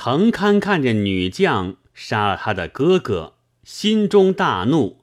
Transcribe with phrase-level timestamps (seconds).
[0.00, 5.00] 滕堪看见女将杀了他的哥哥，心中大怒，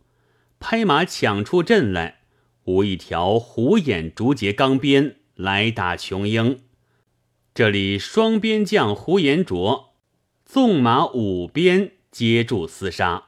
[0.58, 2.20] 拍马抢出阵来，
[2.64, 6.62] 舞一条虎眼竹节钢鞭来打琼英。
[7.54, 9.95] 这里双边将呼延灼
[10.45, 13.23] 纵马五鞭接住厮杀，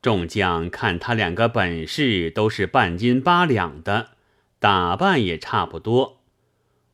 [0.00, 4.12] 众将看他两个本事都是半斤八两的，
[4.58, 6.22] 打扮也差不多。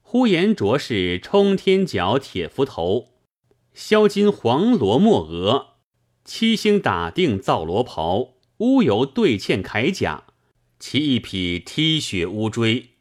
[0.02, 3.10] 呼延灼是冲天脚铁斧头。
[3.80, 5.74] 削金黄罗墨额，
[6.24, 10.24] 七星打定皂罗袍，乌油对嵌铠甲，
[10.80, 12.94] 骑一匹踢雪乌锥。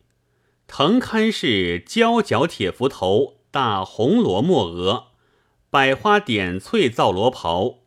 [0.68, 5.08] 藤堪是胶角铁斧头，大红罗墨额，
[5.72, 7.80] 百花点翠皂罗袍，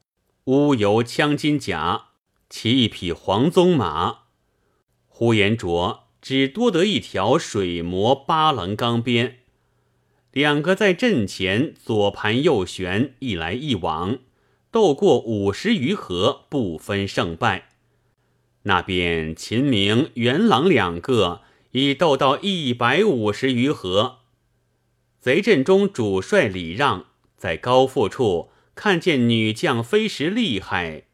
[0.47, 2.07] 乌油枪金甲，
[2.49, 4.23] 骑一匹黄鬃马。
[5.07, 9.40] 呼延灼只多得一条水磨八棱钢鞭。
[10.33, 14.19] 两个在阵前左盘右旋，一来一往，
[14.71, 17.71] 斗过五十余合，不分胜败。
[18.63, 21.41] 那边秦明、元朗两个
[21.73, 24.19] 已斗到一百五十余合。
[25.21, 31.05] 贼阵中主帅李让在高阜处看见女将飞石厉害，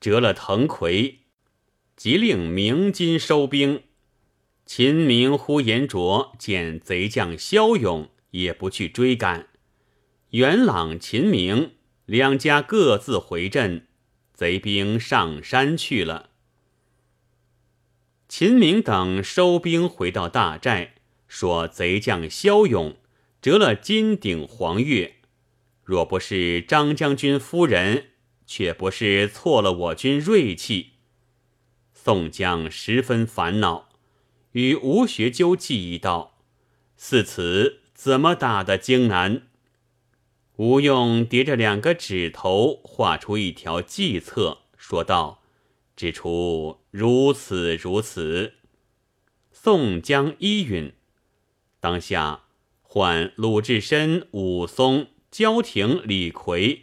[0.00, 1.20] 折了藤魁，
[1.96, 3.82] 即令鸣金收兵。
[4.64, 8.08] 秦明、呼延灼见贼将骁勇。
[8.36, 9.48] 也不去追赶，
[10.30, 11.72] 元朗、秦明
[12.04, 13.86] 两家各自回阵，
[14.34, 16.30] 贼兵上山去了。
[18.28, 22.96] 秦明等收兵回到大寨，说贼将骁勇
[23.40, 25.12] 折了金顶黄钺，
[25.82, 28.10] 若不是张将军夫人，
[28.44, 30.92] 却不是错了我军锐气。
[31.94, 33.88] 宋江十分烦恼，
[34.52, 36.38] 与吴学究计议道
[36.98, 39.46] ：“似此。”怎么打的荆南？
[40.56, 45.42] 吴用叠着两个指头，画出一条计策，说道
[45.96, 48.52] ：“指出如此如此。”
[49.50, 50.92] 宋江依允。
[51.80, 52.42] 当下
[52.82, 56.82] 唤鲁智深、武松、焦廷、李逵、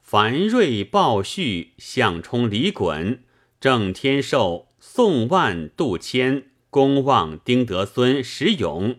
[0.00, 3.18] 樊瑞、鲍旭、项冲、李衮、
[3.60, 8.96] 郑天寿、宋万、杜迁、公望、丁德孙、石勇。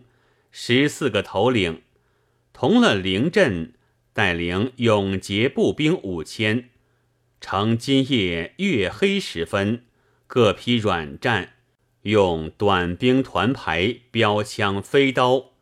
[0.50, 1.82] 十四个头领
[2.52, 3.74] 同了灵阵，
[4.12, 6.70] 带领永劫步兵五千，
[7.40, 9.84] 乘今夜月黑时分，
[10.26, 11.54] 各披软战，
[12.02, 15.52] 用短兵团排、标枪飞刀，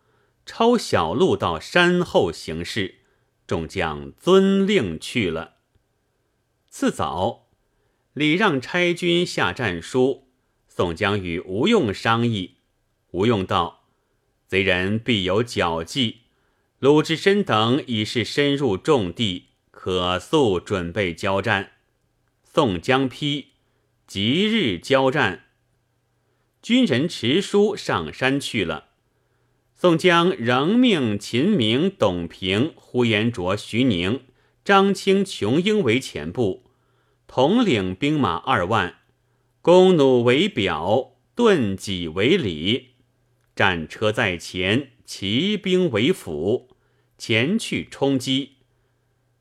[0.47, 3.01] 抄小路到山后行事。
[3.47, 5.57] 众将遵令去了。
[6.69, 7.49] 次早，
[8.13, 10.29] 李让差军下战书，
[10.67, 12.57] 宋江与吴用商议。
[13.13, 13.86] 吴用道。
[14.47, 16.19] 贼人必有脚计，
[16.79, 21.73] 鲁智深等已是深入重地，可速准备交战。
[22.45, 23.49] 宋江批：
[24.07, 25.47] 即日交战。
[26.63, 28.91] 军人持书上山去了。
[29.75, 34.23] 宋江仍命秦明、董平、呼延灼、徐宁、
[34.65, 36.71] 张清、琼英为前部，
[37.27, 39.01] 统领兵马二万，
[39.61, 42.96] 弓弩为表，盾戟为里。
[43.57, 46.69] 战车在前，骑兵为辅，
[47.17, 48.57] 前去冲击。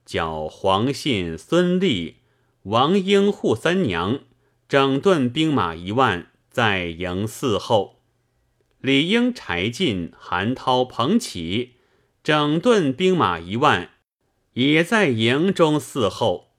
[0.05, 2.21] 叫黄信、孙立、
[2.63, 4.21] 王英扈三娘
[4.69, 7.99] 整顿兵马一万，在营伺候。
[8.79, 11.73] 李应、柴进、韩涛、彭起
[12.23, 13.89] 整顿兵马一万，
[14.53, 16.53] 也在营中伺候。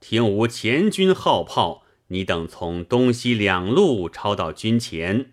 [0.00, 5.31] 听吾前军号炮，你等从东西两路抄到军前。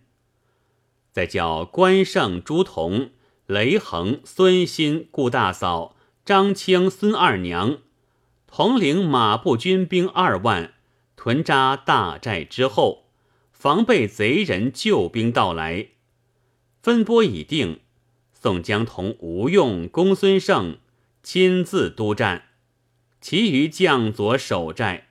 [1.11, 3.09] 再叫关胜、朱仝、
[3.47, 7.79] 雷横、孙新、顾大嫂、张清、孙二娘，
[8.47, 10.73] 统领马步军兵二万，
[11.15, 13.05] 屯扎大寨之后，
[13.51, 15.87] 防备贼人救兵到来。
[16.81, 17.79] 分拨已定，
[18.31, 20.77] 宋江同吴用、公孙胜
[21.21, 22.43] 亲自督战，
[23.19, 25.09] 其余将佐守寨。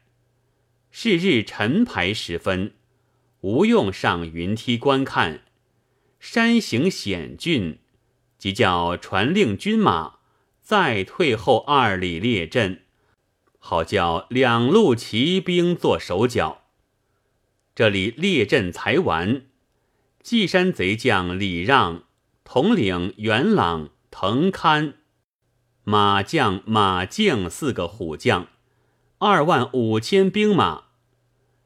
[0.90, 2.72] 是日晨牌时分，
[3.42, 5.42] 吴用上云梯观看。
[6.18, 7.78] 山形险峻，
[8.36, 10.16] 即叫传令军马
[10.60, 12.82] 再退后二里列阵，
[13.58, 16.62] 好叫两路骑兵做手脚。
[17.74, 19.46] 这里列阵才完，
[20.22, 22.04] 稷山贼将李让
[22.42, 24.94] 统领元朗、滕堪、
[25.84, 28.48] 马将马敬四个虎将，
[29.18, 30.84] 二万五千兵马。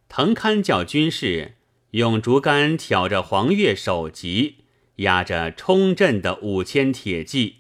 [0.09, 1.57] 滕堪叫军士。
[1.93, 4.57] 用竹竿挑着黄钺首级，
[4.97, 7.57] 压着冲阵的五千铁骑，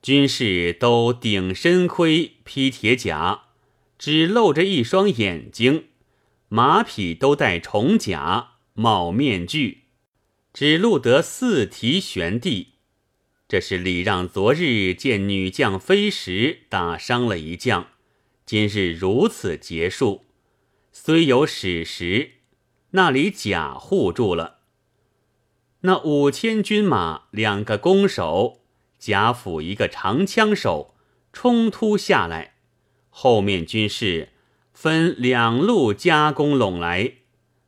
[0.00, 3.46] 军士都顶身盔、披铁甲，
[3.98, 5.86] 只露着一双眼睛；
[6.48, 9.82] 马匹都戴重甲、帽面具，
[10.52, 12.74] 只露得四蹄悬地。
[13.48, 17.88] 这是礼让昨日见女将飞石打伤了一将，
[18.46, 20.26] 今日如此结束。
[20.92, 22.32] 虽有史实，
[22.98, 24.58] 那里假护住了。
[25.82, 28.58] 那五千军马，两个弓手，
[28.98, 30.96] 贾府一个长枪手，
[31.32, 32.54] 冲突下来，
[33.08, 34.30] 后面军士
[34.72, 37.12] 分两路夹攻拢来，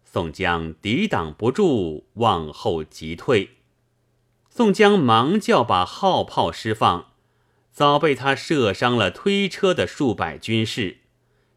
[0.02, 3.50] 宋江抵挡不住，往后急退。
[4.48, 7.12] 宋江忙叫把号炮释放，
[7.70, 10.98] 早被他射伤了推车的数百军士，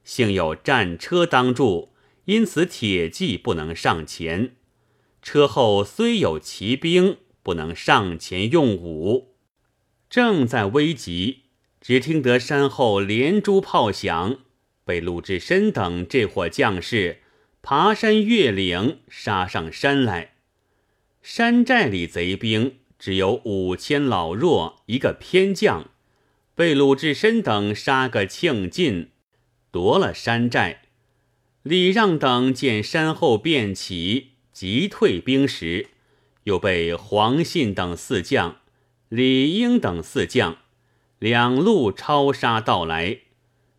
[0.04, 1.93] 幸有战车当住，
[2.26, 4.56] 因此铁骑不能上前。
[5.22, 9.36] 车后虽有骑兵，不能上前用武。
[10.10, 11.44] 正在危急，
[11.82, 14.40] 只听得山后连珠炮响，
[14.86, 17.20] 被鲁智深等这伙将士
[17.62, 20.36] 爬山越岭，杀上山来。
[21.22, 22.76] 山寨里贼兵。
[23.00, 25.90] 只有五千老弱一个偏将，
[26.56, 29.10] 被鲁智深等杀个庆尽，
[29.72, 30.83] 夺了山寨。
[31.64, 35.88] 李让等见山后变起，急退兵时，
[36.44, 38.58] 又被黄信等四将、
[39.08, 40.58] 李应等四将
[41.20, 43.20] 两路超杀到来。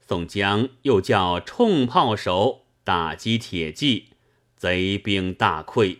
[0.00, 4.06] 宋江又叫冲炮手打击铁骑，
[4.56, 5.98] 贼兵大溃。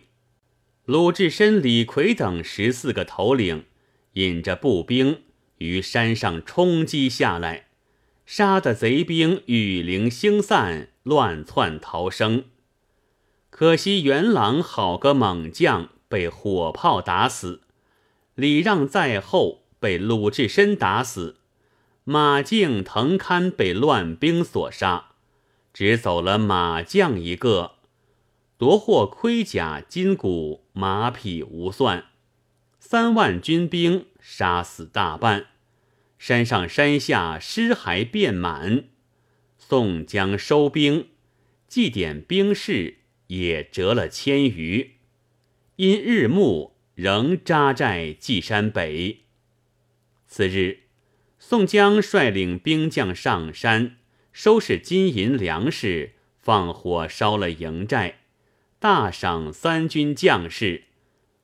[0.85, 3.65] 鲁智深、李逵等十四个头领
[4.13, 5.21] 引着步兵
[5.59, 7.67] 于山上冲击下来，
[8.25, 12.45] 杀的贼兵雨零星散，乱窜逃生。
[13.51, 17.61] 可惜元朗好个猛将，被火炮打死；
[18.33, 21.35] 李让在后被鲁智深打死；
[22.03, 25.11] 马敬、藤堪被乱兵所杀，
[25.71, 27.73] 只走了马将一个。
[28.57, 32.05] 夺获盔甲、金鼓、马匹无算，
[32.79, 35.45] 三万军兵杀死大半，
[36.17, 38.85] 山上山下尸骸遍满。
[39.57, 41.07] 宋江收兵，
[41.67, 44.97] 祭奠兵士也折了千余，
[45.77, 49.21] 因日暮仍扎寨祭山北。
[50.27, 50.79] 次日，
[51.39, 53.97] 宋江率领兵将上山，
[54.31, 58.19] 收拾金银粮食，放火烧了营寨。
[58.77, 60.83] 大赏三军将士，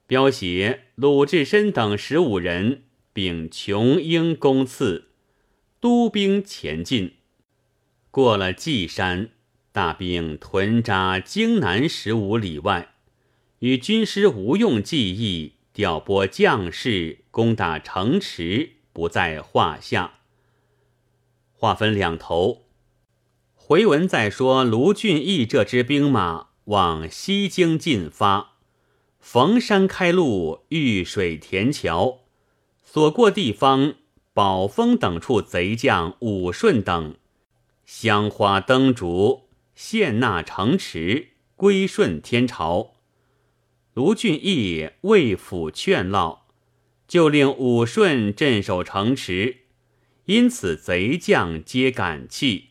[0.06, 5.10] 标写鲁智深等十五人，并琼英弓次，
[5.80, 7.14] 督兵前进。
[8.10, 9.30] 过了稷山，
[9.72, 12.94] 大兵屯扎京南十五里外，
[13.60, 20.20] 与军师吴用计议调拨将士攻打城池，不在话下。
[21.54, 22.64] 话分两头，
[23.54, 26.48] 回文再说卢俊义这支兵马。
[26.66, 28.54] 往西京进发，
[29.20, 32.21] 逢山开路，遇水填桥，
[32.84, 33.96] 所过地方，
[34.34, 37.16] 宝丰等处贼将武顺等，
[37.86, 42.94] 香花灯烛，献纳城池，归顺天朝。
[43.94, 46.44] 卢俊义为府劝劳，
[47.08, 49.58] 就令武顺镇守城池，
[50.26, 52.70] 因此贼将皆感气，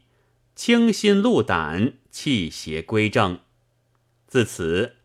[0.55, 3.39] 倾心戮胆，弃邪归正。
[4.27, 4.97] 自此，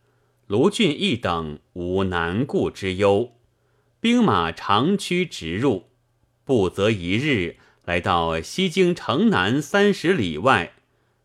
[0.46, 3.32] 卢俊义等无难顾之忧，
[4.00, 5.88] 兵马长驱直入，
[6.44, 10.74] 不则一日，来到西京城南三十里外，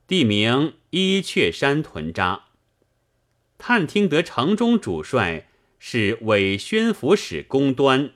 [0.07, 2.45] 地名伊阙山屯扎。
[3.57, 5.47] 探听得城中主帅
[5.77, 8.11] 是伪宣抚使公端，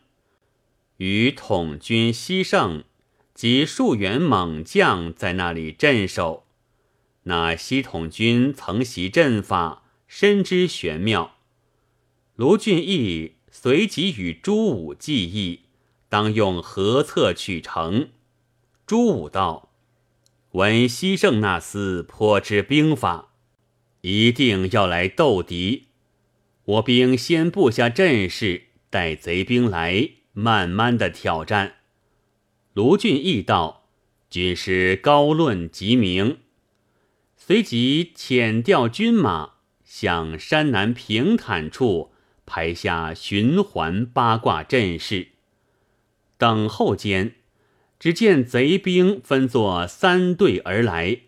[0.97, 2.83] 与统军西胜
[3.33, 6.47] 及数员猛将在那里镇守。
[7.24, 11.38] 那西统军曾习阵法，深知玄妙。
[12.35, 15.62] 卢俊义随即与朱武计议，
[16.09, 18.09] 当用何策取城？
[18.85, 19.71] 朱武道
[20.51, 23.29] ：“闻西圣那厮颇知兵法，
[24.01, 25.88] 一定要来斗敌。
[26.65, 31.75] 我兵先布下阵势，待贼兵来，慢慢的挑战。”
[32.75, 33.88] 卢俊义道
[34.29, 36.39] ：“军师高论极明。”
[37.38, 39.53] 随即遣调军马
[39.85, 42.12] 向山南平坦处
[42.46, 45.30] 排下循环八卦阵势。
[46.38, 47.36] 等候间，
[48.00, 51.20] 只见贼兵分作三队而来，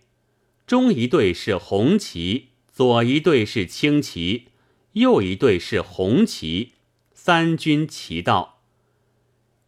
[0.65, 4.49] 中一队是红旗，左一队是青旗，
[4.93, 6.73] 右一队是红旗，
[7.13, 8.59] 三军齐到。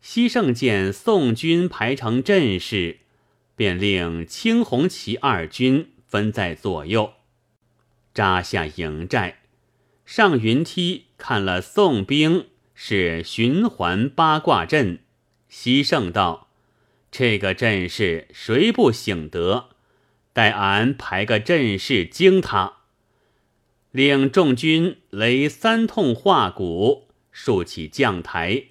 [0.02, 3.00] 西圣见宋军排成阵势，
[3.56, 7.14] 便令青红旗二军分在左右，
[8.14, 9.40] 扎下营寨。
[10.06, 15.00] 上云梯看了宋兵是循环八卦阵，
[15.50, 16.48] 西圣道
[17.12, 19.70] ：“这个阵势谁不醒得？
[20.32, 22.78] 待俺排个阵势惊他。”
[23.92, 28.66] 令众军擂三通画鼓，竖起将台，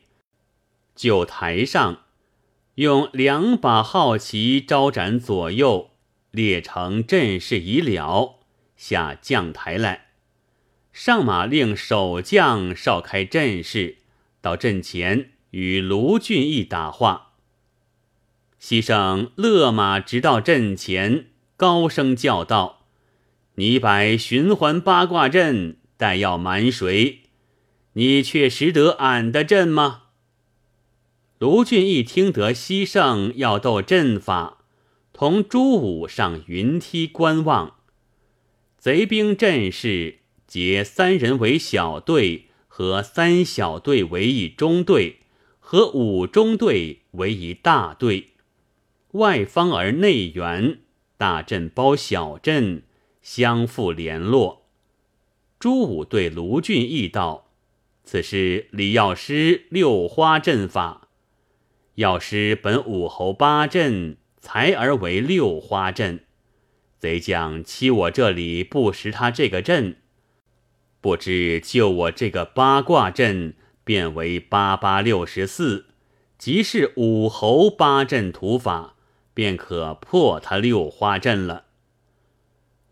[0.95, 2.05] 就台上
[2.77, 5.91] 用两把号旗招展左右，
[6.31, 8.39] 列成阵势已了，
[8.77, 10.08] 下将台来。
[11.01, 13.99] 上马令守将哨开阵势，
[14.41, 17.35] 到阵前与卢俊义打话。
[18.59, 21.27] 西圣勒马直到阵前，
[21.57, 22.89] 高声叫道。
[23.55, 27.21] 你摆循环八卦阵，待要瞒谁？
[27.93, 30.03] 你却识得俺的阵吗？
[31.39, 34.65] 卢俊义听得西圣要斗阵法，
[35.13, 37.77] 同朱武上云梯观望。
[38.79, 45.19] 贼兵阵势，结三人为小队，和三小队为一中队，
[45.61, 48.31] 和五中队为一大队。
[49.13, 50.81] 外方而内圆，
[51.17, 52.83] 大阵包小阵。
[53.21, 54.69] 相互联络。
[55.59, 57.51] 朱武对卢俊义道
[58.03, 61.09] ：“此是李药师六花阵法。
[61.97, 66.21] 药师本武侯八阵，才而为六花阵。
[66.99, 69.97] 贼将欺我这里不识他这个阵，
[71.01, 75.87] 不知就我这个八卦阵，变为八八六十四，
[76.37, 78.97] 即是武侯八阵图法，
[79.33, 81.67] 便可破他六花阵了。”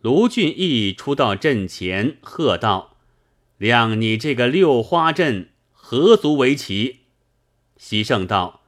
[0.01, 2.97] 卢俊义出到阵前，喝道
[3.59, 7.01] ：“亮你这个六花阵，何足为奇？”
[7.77, 8.61] 西圣道：“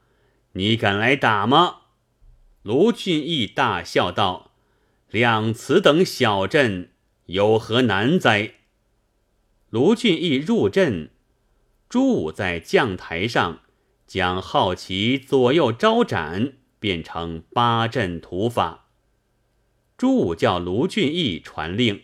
[0.55, 1.77] 你敢来打吗？”
[2.63, 4.51] 卢俊义大笑道
[5.11, 6.91] ：“亮此等小阵，
[7.27, 8.55] 有何难哉？”
[9.71, 11.11] 卢俊义入阵，
[11.91, 13.61] 朱武在将台上
[14.07, 18.89] 将好奇左右招展，变成八阵图法。
[19.99, 22.01] 朱武叫卢俊义传令，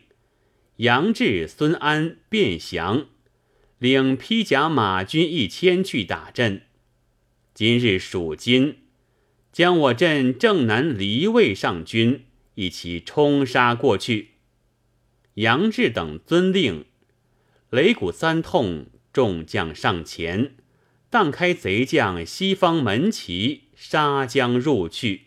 [0.76, 3.06] 杨志、孙安、卞祥
[3.78, 6.64] 领披甲马军一千去打阵。
[7.54, 8.76] 今日属金，
[9.50, 14.32] 将我镇正南离卫上军一起冲杀过去。
[15.34, 16.84] 杨志等遵令，
[17.74, 20.54] 擂鼓三通，众将上前，
[21.10, 25.22] 荡开贼将西方门旗，杀将入去。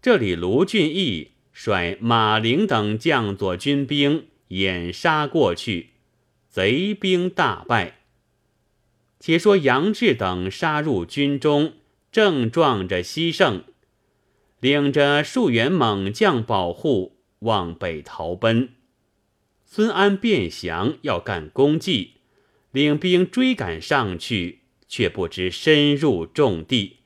[0.00, 5.94] 这里卢俊义率马陵等将左军兵掩杀过去，
[6.48, 8.02] 贼兵大败。
[9.18, 11.72] 且说杨志等杀入军中，
[12.12, 13.64] 正撞着西胜，
[14.60, 18.68] 领着数员猛将保护，往北逃奔。
[19.72, 22.14] 孙安便降，要干功绩，
[22.72, 26.96] 领兵追赶上去，却不知深入重地。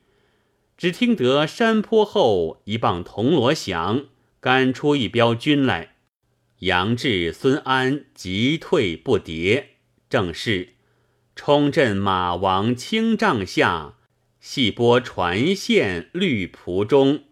[0.75, 4.05] 只听得山坡后一棒铜锣响，
[4.39, 5.97] 赶出一彪军来。
[6.61, 9.65] 杨志、孙安急退不迭，
[10.09, 10.69] 正是
[11.35, 13.93] 冲阵马王青帐下，
[14.39, 17.25] 细拨船线绿蒲中。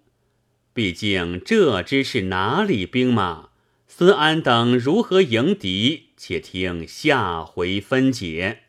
[0.75, 3.49] 毕竟这支是哪里兵马？
[3.95, 6.05] 孙安等如何迎敌？
[6.17, 8.62] 且听下回分解。